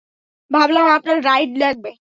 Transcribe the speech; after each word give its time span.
ভাবলাম 0.51 0.85
আপনার 0.87 1.17
রাইড 1.23 1.51
লাগবে। 1.57 1.91